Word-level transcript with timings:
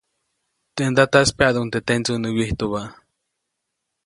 Teʼ 0.75 0.87
ndataʼis 0.91 1.31
pyaʼduʼuŋ 1.37 1.67
teʼ 1.71 1.83
tendsuŋ 1.87 2.17
nä 2.21 2.29
wyijtubä. 2.35 2.81